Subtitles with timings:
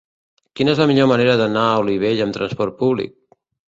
[0.59, 3.19] Quina és la millor manera d'anar a Olivella amb trasport públic?